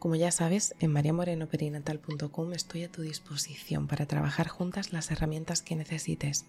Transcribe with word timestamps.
Como 0.00 0.16
ya 0.16 0.30
sabes, 0.30 0.74
en 0.80 0.92
mariamorenoperinatal.com 0.92 2.54
estoy 2.54 2.84
a 2.84 2.90
tu 2.90 3.02
disposición 3.02 3.86
para 3.86 4.06
trabajar 4.06 4.48
juntas 4.48 4.94
las 4.94 5.10
herramientas 5.10 5.60
que 5.60 5.76
necesites 5.76 6.46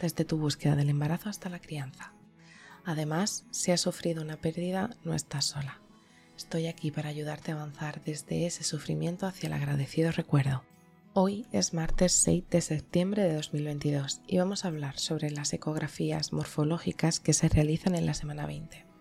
desde 0.00 0.24
tu 0.24 0.38
búsqueda 0.38 0.76
del 0.76 0.88
embarazo 0.88 1.28
hasta 1.28 1.48
la 1.48 1.58
crianza. 1.58 2.12
Además, 2.84 3.44
si 3.50 3.72
has 3.72 3.80
sufrido 3.80 4.22
una 4.22 4.36
pérdida, 4.36 4.96
no 5.02 5.14
estás 5.14 5.46
sola. 5.46 5.80
Estoy 6.36 6.68
aquí 6.68 6.92
para 6.92 7.08
ayudarte 7.08 7.50
a 7.50 7.56
avanzar 7.56 8.04
desde 8.04 8.46
ese 8.46 8.62
sufrimiento 8.62 9.26
hacia 9.26 9.48
el 9.48 9.54
agradecido 9.54 10.12
recuerdo. 10.12 10.62
Hoy 11.12 11.44
es 11.50 11.74
martes 11.74 12.12
6 12.12 12.44
de 12.50 12.60
septiembre 12.60 13.24
de 13.24 13.34
2022 13.34 14.20
y 14.28 14.38
vamos 14.38 14.64
a 14.64 14.68
hablar 14.68 14.96
sobre 15.00 15.32
las 15.32 15.52
ecografías 15.52 16.32
morfológicas 16.32 17.18
que 17.18 17.32
se 17.32 17.48
realizan 17.48 17.96
en 17.96 18.06
la 18.06 18.14
semana 18.14 18.46
20. 18.46 18.91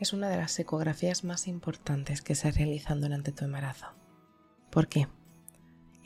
Es 0.00 0.14
una 0.14 0.30
de 0.30 0.38
las 0.38 0.58
ecografías 0.58 1.24
más 1.24 1.46
importantes 1.46 2.22
que 2.22 2.34
se 2.34 2.50
realizan 2.50 3.02
durante 3.02 3.32
tu 3.32 3.44
embarazo. 3.44 3.88
¿Por 4.70 4.88
qué? 4.88 5.08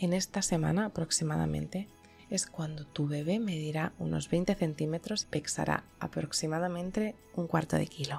En 0.00 0.12
esta 0.12 0.42
semana 0.42 0.86
aproximadamente 0.86 1.86
es 2.28 2.46
cuando 2.46 2.84
tu 2.86 3.06
bebé 3.06 3.38
medirá 3.38 3.92
unos 4.00 4.28
20 4.30 4.56
centímetros 4.56 5.22
y 5.22 5.27
pesará 5.27 5.84
aproximadamente 6.00 7.14
un 7.36 7.46
cuarto 7.46 7.77
de 7.77 7.86
kilo. 7.86 8.19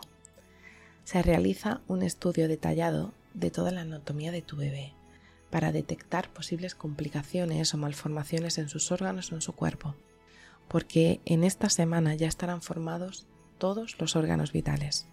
Se 1.04 1.22
realiza 1.22 1.82
un 1.90 2.04
estudio 2.04 2.48
detallado 2.48 3.14
de 3.34 3.52
toda 3.52 3.72
la 3.72 3.82
anatomía 3.82 4.32
de 4.32 4.42
tu 4.42 4.56
bebé 4.56 4.94
para 5.50 5.74
detectar 5.74 6.32
posibles 6.32 6.74
complicaciones 6.74 7.74
o 7.74 7.78
malformaciones 7.78 8.60
en 8.60 8.70
sus 8.70 8.94
órganos 8.94 9.30
o 9.34 9.36
en 9.36 9.42
su 9.42 9.52
cuerpo, 9.52 9.94
porque 10.70 11.20
en 11.26 11.44
esta 11.44 11.70
semana 11.70 12.16
ya 12.16 12.30
estarán 12.30 12.62
formados 12.62 13.28
todos 13.58 14.00
los 14.00 14.16
órganos 14.16 14.54
vitales. 14.54 15.10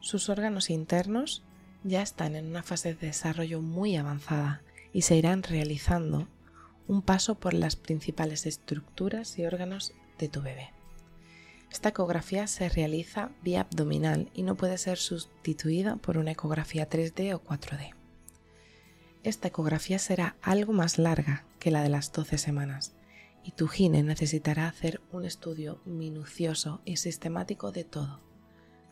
Sus 0.00 0.28
órganos 0.28 0.70
internos 0.70 1.42
ya 1.84 2.02
están 2.02 2.36
en 2.36 2.46
una 2.46 2.62
fase 2.62 2.94
de 2.94 3.06
desarrollo 3.06 3.60
muy 3.60 3.96
avanzada 3.96 4.62
y 4.92 5.02
se 5.02 5.16
irán 5.16 5.42
realizando 5.42 6.28
un 6.86 7.02
paso 7.02 7.34
por 7.34 7.54
las 7.54 7.76
principales 7.76 8.46
estructuras 8.46 9.38
y 9.38 9.44
órganos 9.44 9.92
de 10.18 10.28
tu 10.28 10.40
bebé. 10.40 10.70
Esta 11.70 11.90
ecografía 11.90 12.46
se 12.46 12.68
realiza 12.68 13.30
vía 13.42 13.60
abdominal 13.60 14.30
y 14.32 14.42
no 14.42 14.54
puede 14.54 14.78
ser 14.78 14.96
sustituida 14.96 15.96
por 15.96 16.16
una 16.16 16.32
ecografía 16.32 16.88
3D 16.88 17.34
o 17.34 17.44
4D. 17.44 17.94
Esta 19.22 19.48
ecografía 19.48 19.98
será 19.98 20.36
algo 20.40 20.72
más 20.72 20.96
larga 20.98 21.44
que 21.58 21.70
la 21.70 21.82
de 21.82 21.90
las 21.90 22.12
12 22.12 22.38
semanas 22.38 22.94
y 23.44 23.52
tu 23.52 23.68
gine 23.68 24.02
necesitará 24.02 24.68
hacer 24.68 25.00
un 25.12 25.24
estudio 25.24 25.80
minucioso 25.84 26.80
y 26.84 26.96
sistemático 26.96 27.72
de 27.72 27.84
todo, 27.84 28.20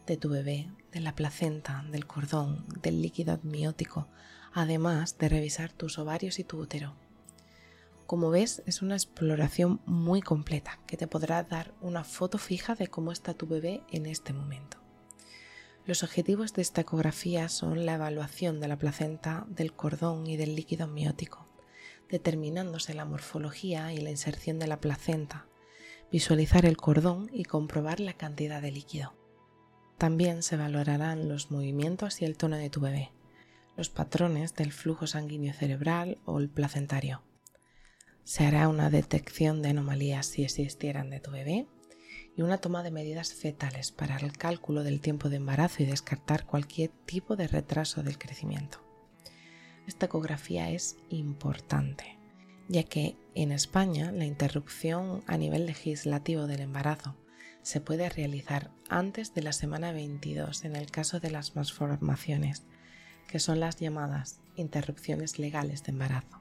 de 0.07 0.17
tu 0.17 0.29
bebé, 0.29 0.71
de 0.93 1.01
la 1.01 1.15
placenta, 1.15 1.85
del 1.91 2.07
cordón, 2.07 2.65
del 2.83 3.03
líquido 3.03 3.35
amniótico, 3.35 4.09
además 4.53 5.19
de 5.19 5.29
revisar 5.29 5.73
tus 5.73 5.99
ovarios 5.99 6.39
y 6.39 6.45
tu 6.45 6.59
útero 6.59 6.95
como 8.07 8.31
ves, 8.31 8.63
es 8.67 8.83
una 8.83 8.95
exploración 8.95 9.81
muy 9.85 10.23
completa 10.23 10.79
que 10.87 10.97
te 10.97 11.09
podrá 11.09 11.43
dar 11.43 11.75
una 11.81 12.05
foto 12.05 12.39
fija 12.39 12.77
de 12.77 12.87
cómo 12.87 13.11
está 13.11 13.35
tu 13.35 13.49
bebé 13.49 13.83
en 13.91 14.07
este 14.07 14.33
momento. 14.33 14.79
Los 15.87 16.05
objetivos 16.05 16.53
de 16.53 16.63
esta 16.63 16.83
ecografía 16.83 17.49
son 17.49 17.85
la 17.85 17.95
evaluación 17.95 18.61
de 18.61 18.69
la 18.69 18.79
placenta, 18.79 19.45
del 19.49 19.73
cordón 19.73 20.27
y 20.29 20.37
del 20.37 20.55
líquido 20.55 20.85
amniótico, 20.85 21.49
determinándose 22.09 22.95
la 22.95 23.05
morfología 23.05 23.93
y 23.93 23.99
la 23.99 24.11
inserción 24.11 24.61
de 24.61 24.69
la 24.69 24.81
placenta, 24.81 25.47
visualizar 26.13 26.65
el 26.65 26.77
cordón 26.77 27.29
y 27.33 27.45
comprobar 27.45 27.99
la 27.99 28.15
cantidad 28.15 28.63
de 28.63 28.71
líquido. 28.71 29.15
También 29.99 30.43
se 30.43 30.57
valorarán 30.57 31.29
los 31.29 31.51
movimientos 31.51 32.21
y 32.23 32.25
el 32.25 32.37
tono 32.37 32.57
de 32.57 32.71
tu 32.71 32.81
bebé, 32.81 33.13
los 33.77 33.89
patrones 33.89 34.55
del 34.55 34.73
flujo 34.73 35.07
sanguíneo 35.07 35.53
cerebral 35.55 36.19
o 36.25 36.39
el 36.39 36.49
placentario 36.49 37.23
se 38.27 38.45
hará 38.45 38.67
una 38.67 38.91
detección 38.91 39.63
de 39.63 39.69
anomalías 39.69 40.27
si 40.27 40.43
existieran 40.43 41.11
de 41.11 41.21
tu 41.21 41.31
bebé 41.31 41.69
y 42.37 42.43
una 42.43 42.59
toma 42.59 42.83
de 42.83 42.91
medidas 42.91 43.33
fetales 43.33 43.93
para 43.93 44.17
el 44.17 44.37
cálculo 44.37 44.83
del 44.83 45.01
tiempo 45.01 45.29
de 45.29 45.37
embarazo 45.37 45.85
y 45.85 45.87
descartar 45.87 46.45
cualquier 46.45 46.91
tipo 47.07 47.37
de 47.37 47.47
retraso 47.47 48.03
del 48.03 48.19
crecimiento. 48.19 48.81
Esta 49.87 50.07
ecografía 50.07 50.71
es 50.71 50.97
importante, 51.09 52.19
ya 52.69 52.83
que 52.83 53.17
en 53.37 53.53
España 53.53 54.11
la 54.11 54.25
interrupción 54.25 55.23
a 55.29 55.37
nivel 55.37 55.65
legislativo 55.65 56.49
del 56.49 56.63
embarazo 56.63 57.15
se 57.67 57.81
puede 57.81 58.09
realizar 58.09 58.71
antes 58.89 59.35
de 59.35 59.43
la 59.43 59.53
semana 59.53 59.91
22 59.91 60.65
en 60.65 60.77
el 60.77 60.89
caso 60.89 61.19
de 61.19 61.33
las 61.33 61.57
malformaciones, 61.57 62.63
que 63.27 63.41
son 63.41 63.59
las 63.59 63.75
llamadas 63.81 64.39
interrupciones 64.55 65.41
legales 65.41 65.83
de 65.83 65.91
embarazo. 65.91 66.41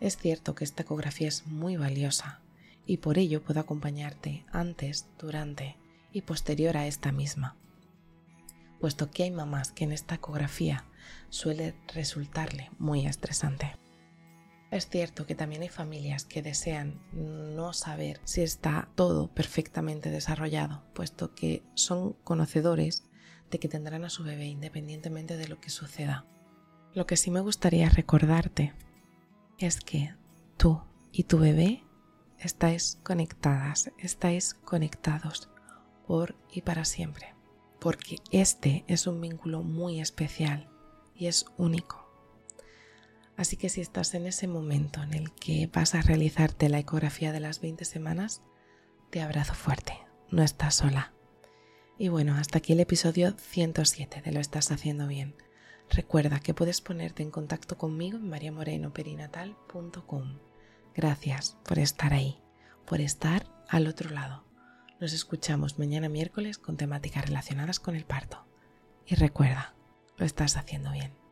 Es 0.00 0.16
cierto 0.16 0.54
que 0.54 0.64
esta 0.64 0.84
ecografía 0.84 1.28
es 1.28 1.46
muy 1.46 1.76
valiosa 1.76 2.40
y 2.86 2.96
por 2.96 3.18
ello 3.18 3.42
puedo 3.42 3.60
acompañarte 3.60 4.46
antes, 4.52 5.06
durante 5.18 5.76
y 6.14 6.22
posterior 6.22 6.78
a 6.78 6.86
esta 6.86 7.12
misma, 7.12 7.54
puesto 8.80 9.10
que 9.10 9.24
hay 9.24 9.30
mamás 9.30 9.70
que 9.70 9.84
en 9.84 9.92
esta 9.92 10.14
ecografía 10.14 10.86
suele 11.28 11.74
resultarle 11.92 12.70
muy 12.78 13.06
estresante. 13.06 13.76
Es 14.70 14.88
cierto 14.88 15.26
que 15.26 15.36
también 15.36 15.62
hay 15.62 15.68
familias 15.68 16.24
que 16.24 16.42
desean 16.42 17.00
no 17.12 17.72
saber 17.72 18.20
si 18.24 18.42
está 18.42 18.88
todo 18.96 19.28
perfectamente 19.28 20.10
desarrollado, 20.10 20.82
puesto 20.92 21.34
que 21.34 21.62
son 21.74 22.14
conocedores 22.24 23.04
de 23.50 23.60
que 23.60 23.68
tendrán 23.68 24.04
a 24.04 24.10
su 24.10 24.24
bebé 24.24 24.46
independientemente 24.46 25.36
de 25.36 25.48
lo 25.48 25.60
que 25.60 25.70
suceda. 25.70 26.26
Lo 26.94 27.06
que 27.06 27.16
sí 27.16 27.30
me 27.30 27.40
gustaría 27.40 27.88
recordarte 27.88 28.74
es 29.58 29.80
que 29.80 30.14
tú 30.56 30.82
y 31.12 31.24
tu 31.24 31.38
bebé 31.38 31.84
estáis 32.38 32.98
conectadas, 33.04 33.92
estáis 33.98 34.54
conectados 34.54 35.48
por 36.06 36.34
y 36.50 36.62
para 36.62 36.84
siempre, 36.84 37.34
porque 37.78 38.16
este 38.30 38.84
es 38.88 39.06
un 39.06 39.20
vínculo 39.20 39.62
muy 39.62 40.00
especial 40.00 40.68
y 41.14 41.26
es 41.26 41.46
único. 41.56 42.05
Así 43.36 43.56
que 43.56 43.68
si 43.68 43.80
estás 43.80 44.14
en 44.14 44.26
ese 44.26 44.48
momento 44.48 45.02
en 45.02 45.14
el 45.14 45.32
que 45.32 45.68
vas 45.72 45.94
a 45.94 46.00
realizarte 46.00 46.68
la 46.68 46.78
ecografía 46.78 47.32
de 47.32 47.40
las 47.40 47.60
20 47.60 47.84
semanas, 47.84 48.42
te 49.10 49.20
abrazo 49.20 49.54
fuerte, 49.54 49.98
no 50.30 50.42
estás 50.42 50.76
sola. 50.76 51.12
Y 51.98 52.08
bueno, 52.08 52.36
hasta 52.36 52.58
aquí 52.58 52.72
el 52.72 52.80
episodio 52.80 53.34
107 53.38 54.22
de 54.22 54.32
Lo 54.32 54.40
estás 54.40 54.72
haciendo 54.72 55.06
bien. 55.06 55.34
Recuerda 55.90 56.40
que 56.40 56.54
puedes 56.54 56.80
ponerte 56.80 57.22
en 57.22 57.30
contacto 57.30 57.78
conmigo 57.78 58.18
en 58.18 58.28
mariamorenoperinatal.com. 58.28 60.38
Gracias 60.94 61.56
por 61.64 61.78
estar 61.78 62.12
ahí, 62.12 62.40
por 62.86 63.00
estar 63.00 63.46
al 63.68 63.86
otro 63.86 64.10
lado. 64.10 64.44
Nos 64.98 65.12
escuchamos 65.12 65.78
mañana 65.78 66.08
miércoles 66.08 66.58
con 66.58 66.76
temáticas 66.76 67.26
relacionadas 67.26 67.80
con 67.80 67.96
el 67.96 68.04
parto. 68.04 68.46
Y 69.06 69.14
recuerda, 69.14 69.74
lo 70.16 70.24
estás 70.24 70.56
haciendo 70.56 70.90
bien. 70.90 71.25